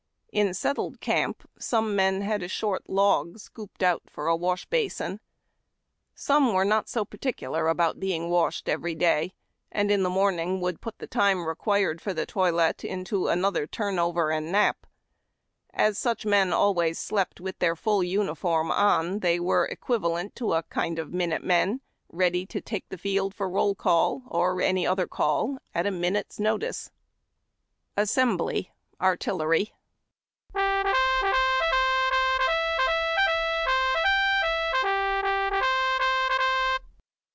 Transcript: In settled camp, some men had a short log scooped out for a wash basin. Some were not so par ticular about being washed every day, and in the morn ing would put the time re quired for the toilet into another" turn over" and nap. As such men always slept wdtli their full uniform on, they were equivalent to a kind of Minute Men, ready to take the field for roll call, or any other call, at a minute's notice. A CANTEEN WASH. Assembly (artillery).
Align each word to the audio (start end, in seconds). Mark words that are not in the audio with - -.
In 0.33 0.53
settled 0.53 1.01
camp, 1.01 1.43
some 1.59 1.93
men 1.93 2.21
had 2.21 2.41
a 2.41 2.47
short 2.47 2.87
log 2.89 3.37
scooped 3.37 3.83
out 3.83 4.03
for 4.09 4.27
a 4.27 4.35
wash 4.37 4.65
basin. 4.65 5.19
Some 6.15 6.53
were 6.53 6.63
not 6.63 6.87
so 6.87 7.03
par 7.03 7.17
ticular 7.17 7.69
about 7.69 7.99
being 7.99 8.29
washed 8.29 8.69
every 8.69 8.95
day, 8.95 9.33
and 9.73 9.91
in 9.91 10.03
the 10.03 10.09
morn 10.09 10.39
ing 10.39 10.61
would 10.61 10.79
put 10.79 10.99
the 10.99 11.05
time 11.05 11.45
re 11.45 11.53
quired 11.55 11.99
for 11.99 12.13
the 12.13 12.25
toilet 12.25 12.85
into 12.85 13.27
another" 13.27 13.67
turn 13.67 13.99
over" 13.99 14.31
and 14.31 14.53
nap. 14.53 14.87
As 15.73 15.97
such 15.97 16.25
men 16.25 16.53
always 16.53 16.97
slept 16.97 17.39
wdtli 17.41 17.59
their 17.59 17.75
full 17.75 18.01
uniform 18.01 18.71
on, 18.71 19.19
they 19.19 19.37
were 19.37 19.65
equivalent 19.65 20.33
to 20.37 20.53
a 20.53 20.63
kind 20.63 20.97
of 20.97 21.11
Minute 21.13 21.43
Men, 21.43 21.81
ready 22.07 22.45
to 22.45 22.61
take 22.61 22.87
the 22.87 22.97
field 22.97 23.35
for 23.35 23.49
roll 23.49 23.75
call, 23.75 24.23
or 24.27 24.61
any 24.61 24.87
other 24.87 25.07
call, 25.07 25.57
at 25.75 25.85
a 25.85 25.91
minute's 25.91 26.39
notice. 26.39 26.87
A 26.87 26.87
CANTEEN 26.87 27.81
WASH. 27.83 28.03
Assembly 28.03 28.71
(artillery). 29.01 29.73